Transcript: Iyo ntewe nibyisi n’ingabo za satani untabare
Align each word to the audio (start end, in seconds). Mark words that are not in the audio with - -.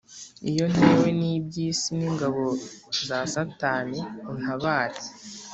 Iyo 0.49 0.65
ntewe 0.73 1.07
nibyisi 1.19 1.89
n’ingabo 1.97 2.43
za 3.07 3.19
satani 3.33 3.99
untabare 4.31 4.99